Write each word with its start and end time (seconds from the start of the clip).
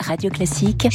Radio 0.00 0.30
Classique, 0.30 0.88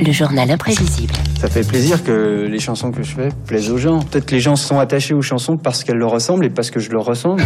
le 0.00 0.12
journal 0.12 0.50
imprévisible. 0.50 1.14
Ça 1.40 1.48
fait 1.48 1.66
plaisir 1.66 2.02
que 2.02 2.46
les 2.48 2.58
chansons 2.58 2.90
que 2.90 3.02
je 3.02 3.14
fais 3.14 3.28
plaisent 3.46 3.70
aux 3.70 3.78
gens. 3.78 4.00
Peut-être 4.00 4.26
que 4.26 4.34
les 4.34 4.40
gens 4.40 4.56
sont 4.56 4.78
attachés 4.78 5.14
aux 5.14 5.22
chansons 5.22 5.56
parce 5.56 5.84
qu'elles 5.84 5.96
leur 5.96 6.10
ressemblent 6.10 6.44
et 6.44 6.50
parce 6.50 6.70
que 6.70 6.80
je 6.80 6.90
leur 6.90 7.04
ressemble. 7.04 7.42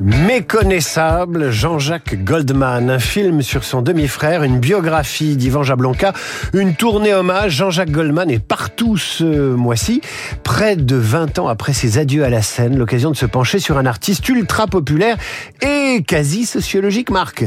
Méconnaissable, 0.00 1.50
Jean-Jacques 1.50 2.22
Goldman, 2.22 2.88
un 2.88 3.00
film 3.00 3.42
sur 3.42 3.64
son 3.64 3.82
demi-frère, 3.82 4.44
une 4.44 4.60
biographie 4.60 5.36
d'Ivan 5.36 5.64
Jablonka, 5.64 6.12
une 6.54 6.76
tournée 6.76 7.12
hommage. 7.12 7.56
Jean-Jacques 7.56 7.90
Goldman 7.90 8.30
est 8.30 8.38
partout 8.38 8.96
ce 8.96 9.54
mois-ci, 9.54 10.00
près 10.44 10.76
de 10.76 10.94
20 10.94 11.40
ans 11.40 11.48
après 11.48 11.72
ses 11.72 11.98
adieux 11.98 12.24
à 12.24 12.30
la 12.30 12.42
scène, 12.42 12.78
l'occasion 12.78 13.10
de 13.10 13.16
se 13.16 13.26
pencher 13.26 13.58
sur 13.58 13.76
un 13.76 13.86
artiste 13.86 14.28
ultra 14.28 14.68
populaire 14.68 15.16
et 15.62 16.04
quasi 16.06 16.46
sociologique, 16.46 17.10
Marc. 17.10 17.44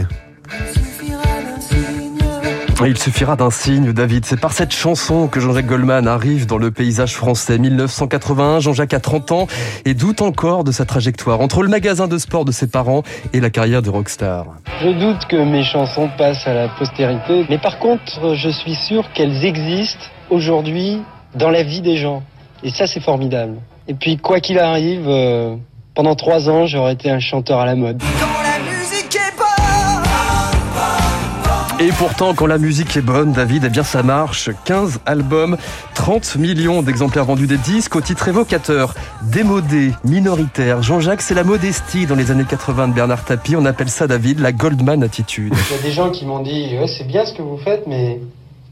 Il 2.84 2.98
suffira 2.98 3.36
d'un 3.36 3.52
signe, 3.52 3.94
David. 3.94 4.26
C'est 4.26 4.40
par 4.40 4.54
cette 4.54 4.74
chanson 4.74 5.28
que 5.28 5.40
Jean-Jacques 5.40 5.68
Goldman 5.68 6.08
arrive 6.08 6.48
dans 6.48 6.58
le 6.58 6.72
paysage 6.72 7.14
français. 7.14 7.60
1981, 7.60 8.60
Jean-Jacques 8.60 8.96
a 8.96 9.00
30 9.00 9.32
ans 9.32 9.48
et 9.86 9.94
doute 9.94 10.22
encore 10.22 10.64
de 10.64 10.72
sa 10.72 10.86
trajectoire 10.86 11.42
entre 11.42 11.62
le 11.62 11.70
magasin 11.70 12.08
de 12.08 12.18
sport 12.18 12.44
de 12.44 12.52
ses 12.52 12.68
parents 12.68 13.04
et 13.34 13.40
la 13.40 13.52
carrière 13.52 13.84
de 13.84 13.90
rockstar. 13.92 14.48
Je 14.82 14.90
doute 14.90 15.28
que 15.30 15.36
mes 15.36 15.64
chansons 15.64 16.10
passent 16.18 16.48
à 16.48 16.56
la 16.56 16.70
postérité, 16.70 17.46
mais 17.50 17.60
par 17.60 17.78
contre, 17.78 18.36
je 18.36 18.50
suis 18.50 18.76
sûr 18.76 19.14
qu'elles 19.14 19.46
existent 19.46 20.06
aujourd'hui 20.32 21.04
dans 21.36 21.52
la 21.52 21.62
vie 21.62 21.82
des 21.82 21.98
gens. 21.98 22.24
Et 22.64 22.72
ça, 22.72 22.88
c'est 22.88 23.02
formidable. 23.02 23.58
Et 23.88 23.94
puis, 23.94 24.18
quoi 24.18 24.40
qu'il 24.40 24.58
arrive, 24.58 25.08
euh, 25.08 25.56
pendant 25.94 26.16
trois 26.16 26.50
ans, 26.50 26.66
j'aurais 26.66 26.94
été 26.94 27.12
un 27.12 27.20
chanteur 27.20 27.60
à 27.60 27.66
la 27.66 27.76
mode. 27.76 28.02
Et 31.82 31.90
pourtant, 31.98 32.36
quand 32.36 32.46
la 32.46 32.60
musique 32.60 32.96
est 32.96 33.02
bonne, 33.02 33.32
David, 33.32 33.64
eh 33.66 33.70
bien 33.70 33.82
ça 33.82 34.04
marche. 34.04 34.52
15 34.66 35.00
albums, 35.08 35.58
30 35.96 36.36
millions 36.36 36.84
d'exemplaires 36.84 37.26
vendus 37.26 37.48
des 37.48 37.58
disques 37.58 37.96
au 37.96 38.02
titre 38.02 38.28
évocateur, 38.28 38.94
démodé, 39.24 39.92
minoritaire. 40.04 40.84
Jean-Jacques, 40.84 41.24
c'est 41.24 41.34
la 41.34 41.44
modestie 41.44 42.06
dans 42.06 42.14
les 42.14 42.30
années 42.30 42.46
80 42.48 42.90
de 42.90 42.94
Bernard 42.94 43.26
Tapie. 43.26 43.56
On 43.56 43.66
appelle 43.66 43.90
ça, 43.90 44.06
David, 44.06 44.42
la 44.42 44.52
Goldman 44.52 45.02
attitude. 45.02 45.56
Il 45.72 45.76
y 45.76 45.80
a 45.80 45.82
des 45.82 45.92
gens 45.92 46.12
qui 46.12 46.24
m'ont 46.28 46.44
dit, 46.44 46.78
ouais, 46.80 46.86
c'est 46.86 47.08
bien 47.08 47.26
ce 47.26 47.34
que 47.34 47.42
vous 47.42 47.58
faites, 47.58 47.88
mais 47.88 48.20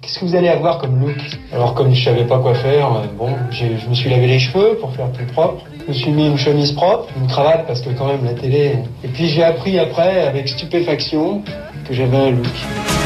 qu'est-ce 0.01 0.19
que 0.19 0.25
vous 0.25 0.35
allez 0.35 0.49
avoir 0.49 0.77
comme 0.77 0.99
look? 0.99 1.17
Alors 1.51 1.73
comme 1.73 1.91
je 1.95 2.03
savais 2.03 2.25
pas 2.25 2.37
quoi 2.37 2.53
faire, 2.53 2.93
euh, 2.93 3.05
bon, 3.17 3.29
je 3.49 3.89
me 3.89 3.95
suis 3.95 4.11
lavé 4.11 4.27
les 4.27 4.39
cheveux 4.39 4.77
pour 4.79 4.93
faire 4.93 5.09
plus 5.11 5.25
propre. 5.25 5.63
Je 5.81 5.87
me 5.87 5.93
suis 5.93 6.11
mis 6.11 6.27
une 6.27 6.37
chemise 6.37 6.73
propre, 6.73 7.07
une 7.19 7.27
cravate 7.27 7.65
parce 7.65 7.81
que 7.81 7.89
quand 7.89 8.05
même 8.05 8.23
la 8.23 8.33
télé. 8.33 8.75
Et 9.03 9.07
puis 9.07 9.29
j'ai 9.29 9.43
appris 9.43 9.79
après 9.79 10.27
avec 10.27 10.47
stupéfaction 10.47 11.41
que 11.87 11.95
j'avais 11.95 12.17
un 12.17 12.31
look. 12.31 12.98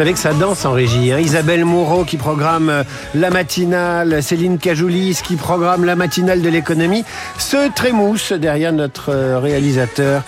Savez 0.00 0.14
que 0.14 0.18
ça 0.18 0.32
danse 0.32 0.64
en 0.64 0.72
régie. 0.72 1.12
Hein 1.12 1.18
Isabelle 1.18 1.66
Moreau 1.66 2.04
qui 2.04 2.16
programme 2.16 2.70
euh, 2.70 2.84
la 3.14 3.28
matinale, 3.28 4.22
Céline 4.22 4.56
Cajoulis 4.56 5.20
qui 5.22 5.36
programme 5.36 5.84
la 5.84 5.94
matinale 5.94 6.40
de 6.40 6.48
l'économie, 6.48 7.04
se 7.36 7.70
trémousse 7.70 8.32
derrière 8.32 8.72
notre 8.72 9.10
euh, 9.10 9.38
réalisateur 9.38 10.22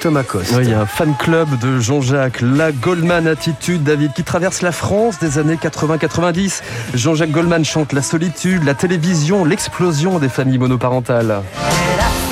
Thomas 0.00 0.22
Coste. 0.22 0.54
Oui, 0.56 0.62
il 0.64 0.70
y 0.70 0.72
a 0.72 0.80
un 0.80 0.86
fan 0.86 1.14
club 1.18 1.46
de 1.58 1.78
Jean-Jacques, 1.78 2.40
la 2.40 2.72
Goldman 2.72 3.26
attitude, 3.26 3.84
David, 3.84 4.14
qui 4.14 4.24
traverse 4.24 4.62
la 4.62 4.72
France 4.72 5.18
des 5.18 5.36
années 5.36 5.56
80-90. 5.62 6.62
Jean-Jacques 6.94 7.30
Goldman 7.30 7.66
chante 7.66 7.92
la 7.92 8.00
solitude, 8.00 8.64
la 8.64 8.72
télévision, 8.72 9.44
l'explosion 9.44 10.18
des 10.18 10.30
familles 10.30 10.56
monoparentales. 10.56 11.42
Et 11.54 12.27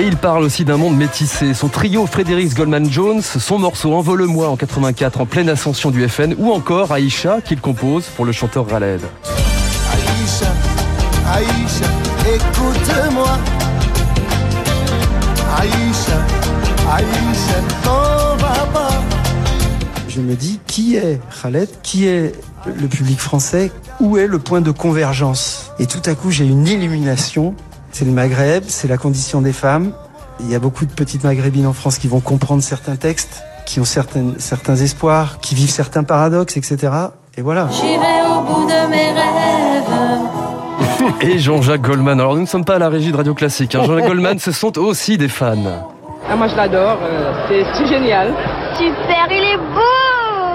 il 0.00 0.16
parle 0.16 0.44
aussi 0.44 0.64
d'un 0.64 0.76
monde 0.76 0.96
métissé. 0.96 1.54
Son 1.54 1.68
trio 1.68 2.06
Frédéric 2.06 2.54
Goldman 2.54 2.90
Jones, 2.90 3.22
son 3.22 3.58
morceau 3.58 3.94
Envole-moi 3.94 4.48
en 4.48 4.56
84 4.56 5.20
en 5.20 5.26
pleine 5.26 5.48
ascension 5.48 5.90
du 5.90 6.08
FN, 6.08 6.34
ou 6.38 6.50
encore 6.50 6.92
Aïcha 6.92 7.40
qu'il 7.40 7.60
compose 7.60 8.06
pour 8.16 8.24
le 8.24 8.32
chanteur 8.32 8.68
Raled. 8.68 9.00
Aïcha, 9.92 10.52
Aïcha, 11.30 11.86
écoute-moi. 12.34 13.38
Aïcha, 15.58 16.18
Aïcha, 16.90 17.60
t'en 17.84 18.36
vas 18.36 18.66
pas. 18.72 19.02
Je 20.08 20.20
me 20.20 20.34
dis, 20.34 20.60
qui 20.66 20.96
est 20.96 21.20
Khaled? 21.42 21.68
Qui 21.82 22.06
est 22.06 22.32
le 22.64 22.86
public 22.86 23.18
français? 23.18 23.70
Où 24.00 24.18
est 24.18 24.26
le 24.26 24.38
point 24.38 24.60
de 24.60 24.70
convergence? 24.70 25.72
Et 25.78 25.86
tout 25.86 26.02
à 26.06 26.14
coup, 26.14 26.30
j'ai 26.30 26.44
une 26.44 26.66
illumination 26.66 27.54
c'est 27.92 28.04
le 28.04 28.10
Maghreb, 28.10 28.64
c'est 28.66 28.88
la 28.88 28.96
condition 28.96 29.40
des 29.40 29.52
femmes. 29.52 29.92
Il 30.40 30.50
y 30.50 30.54
a 30.54 30.58
beaucoup 30.58 30.86
de 30.86 30.92
petites 30.92 31.24
maghrébines 31.24 31.66
en 31.66 31.72
France 31.72 31.98
qui 31.98 32.08
vont 32.08 32.20
comprendre 32.20 32.62
certains 32.62 32.96
textes, 32.96 33.42
qui 33.66 33.78
ont 33.80 33.84
certains, 33.84 34.32
certains 34.38 34.76
espoirs, 34.76 35.38
qui 35.40 35.54
vivent 35.54 35.70
certains 35.70 36.02
paradoxes, 36.02 36.56
etc. 36.56 36.92
Et 37.36 37.42
voilà. 37.42 37.68
J'irai 37.70 38.22
au 38.26 38.40
bout 38.42 38.66
de 38.66 38.90
mes 38.90 39.12
rêves. 39.12 39.52
Et 41.20 41.38
Jean-Jacques 41.38 41.82
Goldman. 41.82 42.18
Alors 42.18 42.34
nous 42.34 42.42
ne 42.42 42.46
sommes 42.46 42.64
pas 42.64 42.76
à 42.76 42.78
la 42.78 42.88
régie 42.88 43.12
de 43.12 43.16
Radio 43.16 43.34
Classique. 43.34 43.74
Hein. 43.74 43.82
Jean-Jacques 43.84 44.08
Goldman, 44.08 44.38
ce 44.38 44.52
sont 44.52 44.78
aussi 44.78 45.18
des 45.18 45.28
fans. 45.28 45.56
Ah, 46.28 46.36
moi 46.36 46.48
je 46.48 46.56
l'adore, 46.56 46.98
euh, 47.02 47.32
c'est 47.48 47.64
c'est 47.74 47.86
génial. 47.86 48.34
Super, 48.76 49.26
il 49.30 49.54
est 49.54 49.56
beau 49.56 50.11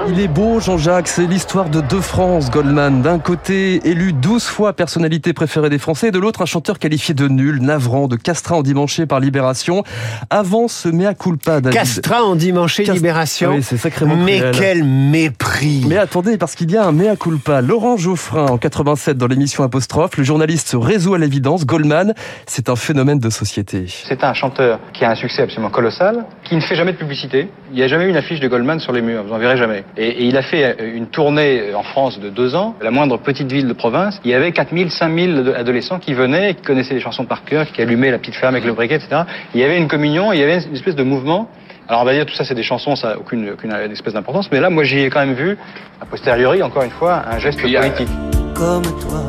Il 0.09 0.22
est 0.22 0.28
beau, 0.29 0.59
Jean-Jacques. 0.62 1.09
C'est 1.09 1.25
l'histoire 1.28 1.69
de 1.69 1.81
deux 1.81 2.00
France, 2.01 2.50
Goldman. 2.50 3.01
D'un 3.01 3.19
côté, 3.19 3.81
élu 3.88 4.13
12 4.13 4.44
fois 4.45 4.72
personnalité 4.73 5.34
préférée 5.34 5.69
des 5.69 5.78
Français, 5.79 6.07
et 6.07 6.12
de 6.12 6.18
l'autre, 6.19 6.41
un 6.41 6.45
chanteur 6.45 6.79
qualifié 6.79 7.13
de 7.13 7.28
nul, 7.28 7.59
navrant, 7.62 8.07
de 8.07 8.16
castrat 8.16 8.56
endimanché 8.56 9.06
par 9.06 9.19
Libération. 9.19 9.84
Avant 10.29 10.67
ce 10.69 10.88
mea 10.88 11.13
culpa, 11.13 11.59
David. 11.59 11.78
Castra 11.78 12.23
en 12.23 12.35
dimanche 12.35 12.78
Cast- 12.78 12.94
Libération. 12.94 13.51
Oui, 13.56 13.63
c'est 13.63 13.78
sacrément 13.78 14.16
Mais 14.16 14.38
cruel. 14.40 14.56
quel 14.57 14.84
mépris. 14.85 15.84
Mais 15.88 15.97
attendez, 15.97 16.38
parce 16.38 16.56
qu'il 16.56 16.72
y 16.72 16.78
a 16.78 16.85
un 16.85 16.94
mea 16.94 17.16
culpa. 17.17 17.62
Laurent 17.62 17.97
Geoffrin, 17.97 18.46
en 18.46 18.57
87, 18.57 19.17
dans 19.17 19.28
l'émission 19.28 19.63
Apostrophe, 19.63 20.16
le 20.17 20.23
journaliste 20.23 20.69
se 20.69 20.78
résout 20.78 21.16
à 21.16 21.17
l'évidence. 21.17 21.66
Goldman, 21.66 22.13
c'est 22.46 22.69
un 22.69 22.75
phénomène 22.78 23.19
de 23.19 23.29
société. 23.29 23.85
C'est 24.07 24.23
un 24.23 24.34
chanteur 24.34 24.79
qui 24.94 25.03
a 25.03 25.12
un 25.12 25.16
succès 25.16 25.41
absolument 25.44 25.69
colossal, 25.69 26.25
qui 26.46 26.56
ne 26.56 26.62
fait 26.62 26.75
jamais 26.75 26.94
de 26.94 26.97
publicité. 26.97 27.50
Il 27.72 27.75
n'y 27.75 27.84
a 27.84 27.88
jamais 27.88 28.06
eu 28.06 28.09
une 28.09 28.16
affiche 28.16 28.40
de 28.40 28.47
Goldman 28.47 28.79
sur 28.79 28.94
les 28.94 29.01
murs, 29.01 29.23
vous 29.28 29.34
en 29.34 29.38
verrez 29.38 29.57
jamais. 29.57 29.84
Et, 29.97 30.08
et 30.08 30.24
il 30.25 30.38
a 30.38 30.41
fait 30.41 30.63
euh, 30.63 30.96
une 30.96 31.08
tournée 31.08 31.74
en 31.74 31.84
France 31.84 32.19
de 32.19 32.30
deux 32.30 32.56
ans, 32.56 32.75
la 32.81 32.91
moindre 32.91 33.18
petite 33.18 33.52
ville 33.52 33.68
de 33.68 33.74
province. 33.74 34.19
Il 34.24 34.31
y 34.31 34.34
avait 34.34 34.52
4000, 34.52 34.91
5000 34.91 35.53
adolescents 35.56 36.00
qui 36.00 36.13
venaient, 36.13 36.53
qui 36.53 36.62
connaissaient 36.62 36.94
les 36.94 37.00
chansons 37.00 37.25
par 37.25 37.44
cœur, 37.44 37.66
qui 37.72 37.81
allumaient 37.81 38.12
la 38.12 38.19
petite 38.19 38.35
flamme 38.35 38.56
avec 38.56 38.66
le 38.66 38.74
briquet, 38.74 38.96
etc. 38.96 39.24
Il 39.53 39.59
y 39.59 39.63
avait 39.63 39.78
une 39.78 39.88
communion, 39.88 40.31
il 40.34 40.40
y 40.40 40.44
avait 40.44 40.63
une 40.63 40.75
espèce 40.75 40.96
de 40.96 41.03
mouvement. 41.03 41.50
Alors 41.88 42.02
on 42.02 42.06
va 42.06 42.13
dire 42.13 42.25
tout 42.25 42.34
ça 42.34 42.44
c'est 42.44 42.56
des 42.56 42.63
chansons, 42.63 42.96
ça 42.96 43.09
n'a 43.09 43.18
aucune, 43.18 43.52
aucune 43.52 43.72
espèce 43.72 44.13
d'importance, 44.13 44.52
mais 44.52 44.59
là 44.59 44.69
moi 44.69 44.84
j'y 44.84 45.00
ai 45.00 45.09
quand 45.09 45.22
même 45.25 45.35
vu, 45.35 45.58
a 46.02 46.06
posteriori 46.06 46.62
encore 46.62 46.84
une 46.84 46.91
fois, 46.91 47.24
un 47.31 47.40
geste 47.40 47.62
politique. 47.62 48.09
Comme 48.53 48.84
toi, 48.84 49.24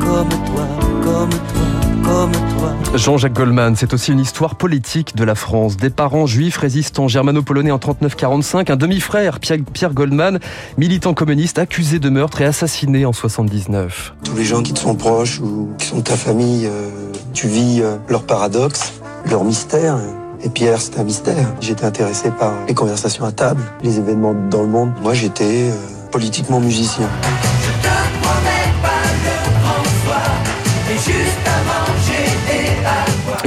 comme 0.00 0.28
toi, 0.28 0.66
comme 1.02 1.30
toi, 1.30 1.79
comme 2.10 2.32
toi. 2.32 2.74
Jean-Jacques 2.94 3.34
Goldman, 3.34 3.76
c'est 3.76 3.94
aussi 3.94 4.10
une 4.10 4.18
histoire 4.18 4.56
politique 4.56 5.14
de 5.14 5.22
la 5.22 5.36
France. 5.36 5.76
Des 5.76 5.90
parents 5.90 6.26
juifs 6.26 6.56
résistants 6.56 7.06
germano-polonais 7.06 7.70
en 7.70 7.78
39-45, 7.78 8.72
un 8.72 8.76
demi-frère, 8.76 9.38
Pierre, 9.38 9.58
Pierre 9.72 9.94
Goldman, 9.94 10.40
militant 10.76 11.14
communiste, 11.14 11.58
accusé 11.58 12.00
de 12.00 12.08
meurtre 12.08 12.40
et 12.40 12.44
assassiné 12.44 13.06
en 13.06 13.12
79. 13.12 14.14
Tous 14.24 14.36
les 14.36 14.44
gens 14.44 14.62
qui 14.62 14.72
te 14.72 14.80
sont 14.80 14.96
proches 14.96 15.40
ou 15.40 15.68
qui 15.78 15.86
sont 15.86 15.98
de 15.98 16.02
ta 16.02 16.16
famille, 16.16 16.66
euh, 16.66 16.90
tu 17.32 17.46
vis 17.46 17.80
euh, 17.80 17.96
leur 18.08 18.24
paradoxe, 18.24 18.94
leur 19.30 19.44
mystère. 19.44 19.98
Et 20.42 20.48
Pierre, 20.48 20.80
c'est 20.80 20.98
un 20.98 21.04
mystère. 21.04 21.54
J'étais 21.60 21.84
intéressé 21.84 22.30
par 22.30 22.52
les 22.66 22.74
conversations 22.74 23.24
à 23.24 23.30
table, 23.30 23.62
les 23.82 23.98
événements 23.98 24.34
dans 24.50 24.62
le 24.62 24.68
monde. 24.68 24.92
Moi, 25.00 25.14
j'étais 25.14 25.70
euh, 25.70 25.74
politiquement 26.10 26.58
musicien. 26.58 27.08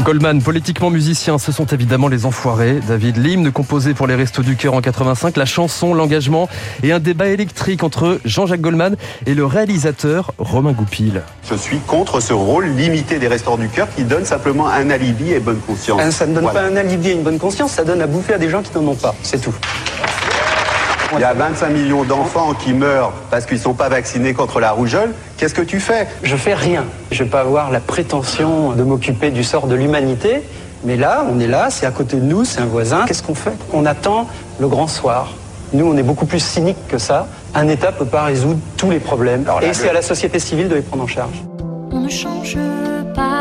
Goldman, 0.03 0.41
politiquement 0.41 0.89
musicien, 0.89 1.37
ce 1.37 1.53
sont 1.53 1.65
évidemment 1.67 2.09
les 2.09 2.25
enfoirés. 2.25 2.79
David 2.87 3.15
l'hymne 3.17 3.51
composé 3.51 3.93
pour 3.93 4.05
les 4.05 4.15
Restos 4.15 4.41
du 4.43 4.57
Cœur 4.57 4.73
en 4.73 4.81
85, 4.81 5.37
la 5.37 5.45
chanson, 5.45 5.93
l'engagement 5.93 6.49
et 6.83 6.91
un 6.91 6.99
débat 6.99 7.27
électrique 7.27 7.83
entre 7.83 8.19
Jean-Jacques 8.25 8.59
Goldman 8.59 8.97
et 9.25 9.33
le 9.33 9.45
réalisateur 9.45 10.33
Romain 10.37 10.73
Goupil. 10.73 11.21
Je 11.49 11.55
suis 11.55 11.77
contre 11.79 12.19
ce 12.19 12.33
rôle 12.33 12.65
limité 12.67 13.17
des 13.17 13.29
restaurants 13.29 13.57
du 13.57 13.69
cœur 13.69 13.87
qui 13.95 14.03
donne 14.03 14.25
simplement 14.25 14.67
un 14.67 14.89
alibi 14.89 15.31
et 15.31 15.39
bonne 15.39 15.59
conscience. 15.59 16.01
Ah, 16.03 16.11
Ça 16.11 16.25
ne 16.25 16.33
donne 16.35 16.43
Voilà. 16.43 16.61
pas 16.61 16.67
un 16.67 16.75
alibi 16.75 17.09
et 17.09 17.13
une 17.13 17.23
bonne 17.23 17.39
conscience, 17.39 17.71
ça 17.71 17.85
donne 17.85 18.01
à 18.01 18.07
bouffer 18.07 18.33
à 18.33 18.37
des 18.37 18.49
gens 18.49 18.61
qui 18.61 18.75
n'en 18.77 18.85
ont 18.91 18.95
pas. 18.95 19.15
C'est 19.23 19.39
tout. 19.41 19.53
Il 21.15 21.21
y 21.21 21.23
a 21.23 21.33
25 21.33 21.69
millions 21.69 22.03
d'enfants 22.03 22.53
qui 22.53 22.73
meurent 22.73 23.13
parce 23.31 23.45
qu'ils 23.45 23.57
ne 23.57 23.61
sont 23.61 23.73
pas 23.73 23.89
vaccinés 23.89 24.33
contre 24.33 24.59
la 24.59 24.71
rougeole. 24.71 25.13
Qu'est-ce 25.37 25.53
que 25.53 25.61
tu 25.61 25.79
fais? 25.79 26.07
Je 26.23 26.35
fais 26.35 26.53
rien. 26.53 26.83
Je 27.11 27.23
vais 27.23 27.29
pas 27.29 27.41
avoir 27.41 27.71
la 27.71 27.79
prétention 27.79 28.71
de 28.71 28.83
m'occuper 28.83 29.29
du 29.31 29.43
sort 29.43 29.67
de 29.67 29.75
l'humanité. 29.75 30.41
Mais 30.83 30.97
là, 30.97 31.25
on 31.31 31.39
est 31.39 31.47
là, 31.47 31.67
c'est 31.69 31.85
à 31.85 31.91
côté 31.91 32.17
de 32.17 32.23
nous, 32.25 32.43
c'est 32.43 32.59
un 32.61 32.65
voisin. 32.65 33.05
Qu'est-ce 33.07 33.23
qu'on 33.23 33.35
fait? 33.35 33.53
On 33.71 33.85
attend 33.85 34.27
le 34.59 34.67
grand 34.67 34.87
soir. 34.87 35.29
Nous, 35.71 35.85
on 35.85 35.95
est 35.97 36.03
beaucoup 36.03 36.25
plus 36.25 36.39
cynique 36.43 36.77
que 36.89 36.97
ça. 36.97 37.27
Un 37.55 37.67
État 37.67 37.91
peut 37.91 38.05
pas 38.05 38.23
résoudre 38.23 38.59
tous 38.77 38.89
les 38.91 38.99
problèmes. 38.99 39.45
Là, 39.45 39.55
et 39.61 39.73
c'est 39.73 39.85
le- 39.85 39.89
à 39.91 39.93
la 39.93 40.01
société 40.01 40.39
civile 40.39 40.67
de 40.67 40.75
les 40.75 40.81
prendre 40.81 41.03
en 41.03 41.07
charge. 41.07 41.41
On 41.91 41.99
ne 42.01 42.09
change 42.09 42.57
pas, 43.15 43.32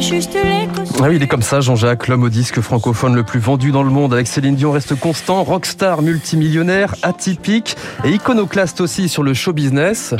juste 0.00 0.34
les. 0.34 0.68
Ah 1.00 1.08
oui, 1.08 1.16
il 1.16 1.22
est 1.22 1.26
comme 1.26 1.42
ça, 1.42 1.60
Jean-Jacques, 1.60 2.08
l'homme 2.08 2.24
au 2.24 2.28
disque 2.28 2.60
francophone 2.60 3.14
le 3.14 3.22
plus 3.22 3.40
vendu 3.40 3.70
dans 3.70 3.82
le 3.82 3.90
monde. 3.90 4.12
Avec 4.12 4.26
Céline 4.26 4.54
Dion 4.54 4.72
reste 4.72 4.98
constant, 4.98 5.42
rockstar 5.42 6.02
multimillionnaire, 6.02 6.94
atypique 7.02 7.76
et 8.04 8.10
iconoclaste 8.10 8.80
aussi 8.80 9.08
sur 9.08 9.22
le 9.22 9.34
show 9.34 9.52
business. 9.52 10.14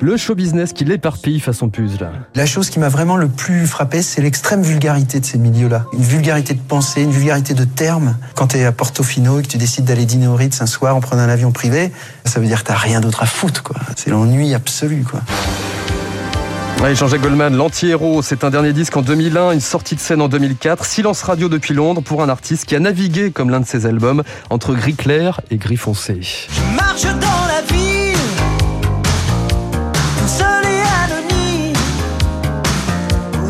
Le 0.00 0.16
show 0.16 0.34
business 0.34 0.72
qui 0.72 0.84
l'éparpille 0.84 1.38
façon 1.38 1.68
puzzle. 1.68 2.10
La 2.34 2.44
chose 2.44 2.70
qui 2.70 2.80
m'a 2.80 2.88
vraiment 2.88 3.16
le 3.16 3.28
plus 3.28 3.66
frappé, 3.66 4.02
c'est 4.02 4.20
l'extrême 4.20 4.62
vulgarité 4.62 5.20
de 5.20 5.24
ces 5.24 5.38
milieux-là. 5.38 5.84
Une 5.92 6.02
vulgarité 6.02 6.54
de 6.54 6.60
pensée, 6.60 7.02
une 7.02 7.12
vulgarité 7.12 7.54
de 7.54 7.64
termes. 7.64 8.16
Quand 8.34 8.48
tu 8.48 8.58
es 8.58 8.64
à 8.64 8.72
Portofino 8.72 9.38
et 9.38 9.42
que 9.42 9.48
tu 9.48 9.58
décides 9.58 9.84
d'aller 9.84 10.04
dîner 10.04 10.26
au 10.26 10.34
Ritz 10.34 10.60
un 10.60 10.66
soir 10.66 10.96
en 10.96 11.00
prenant 11.00 11.22
un 11.22 11.28
avion 11.28 11.52
privé, 11.52 11.92
ça 12.24 12.40
veut 12.40 12.46
dire 12.46 12.64
que 12.64 12.68
t'as 12.68 12.76
rien 12.76 13.00
d'autre 13.00 13.22
à 13.22 13.26
foutre, 13.26 13.62
quoi. 13.62 13.76
C'est 13.96 14.10
l'ennui 14.10 14.54
absolu, 14.54 15.04
quoi. 15.08 15.20
Jean-Jacques 16.94 17.22
Goldman, 17.22 17.56
l'anti-héros, 17.56 18.22
c'est 18.22 18.44
un 18.44 18.50
dernier 18.50 18.72
disque 18.72 18.96
en 18.96 19.02
2001, 19.02 19.52
une 19.52 19.60
sortie 19.60 19.94
de 19.94 20.00
scène 20.00 20.20
en 20.20 20.28
2004, 20.28 20.84
silence 20.84 21.22
radio 21.22 21.48
depuis 21.48 21.74
Londres 21.74 22.02
pour 22.02 22.22
un 22.22 22.28
artiste 22.28 22.66
qui 22.66 22.76
a 22.76 22.80
navigué, 22.80 23.30
comme 23.30 23.50
l'un 23.50 23.60
de 23.60 23.66
ses 23.66 23.86
albums, 23.86 24.22
entre 24.50 24.74
gris 24.74 24.94
clair 24.94 25.40
et 25.50 25.56
gris 25.56 25.76
foncé. 25.76 26.20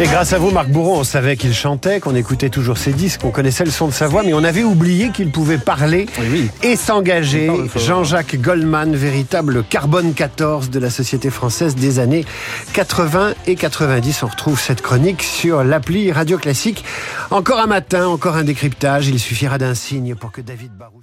Et 0.00 0.04
grâce 0.04 0.32
à 0.32 0.38
vous, 0.38 0.50
Marc 0.50 0.68
Bourreau, 0.68 0.96
on 0.96 1.04
savait 1.04 1.36
qu'il 1.36 1.54
chantait, 1.54 2.00
qu'on 2.00 2.16
écoutait 2.16 2.48
toujours 2.48 2.76
ses 2.76 2.92
disques, 2.92 3.20
qu'on 3.20 3.30
connaissait 3.30 3.64
le 3.64 3.70
son 3.70 3.86
de 3.86 3.92
sa 3.92 4.08
voix, 4.08 4.22
mais 4.24 4.32
on 4.34 4.42
avait 4.42 4.64
oublié 4.64 5.10
qu'il 5.10 5.30
pouvait 5.30 5.58
parler 5.58 6.06
Oui, 6.18 6.26
oui. 6.32 6.50
et 6.62 6.74
s'engager. 6.74 7.48
Jean-Jacques 7.76 8.40
Goldman, 8.40 8.96
véritable 8.96 9.62
carbone 9.62 10.12
14 10.14 10.70
de 10.70 10.78
la 10.80 10.90
société 10.90 11.30
française 11.30 11.76
des 11.76 12.00
années 12.00 12.24
80 12.72 13.34
et 13.46 13.54
90. 13.54 14.22
On 14.24 14.26
retrouve 14.26 14.58
cette 14.58 14.82
chronique 14.82 15.22
sur 15.22 15.62
l'appli 15.62 16.10
Radio 16.10 16.36
Classique. 16.36 16.84
Encore 17.30 17.60
un 17.60 17.66
matin, 17.66 18.08
encore 18.08 18.34
un 18.36 18.44
décryptage. 18.44 19.06
Il 19.06 19.20
suffira 19.20 19.58
d'un 19.58 19.74
signe 19.74 20.16
pour 20.16 20.32
que 20.32 20.40
David 20.40 20.72
Barou... 20.76 21.00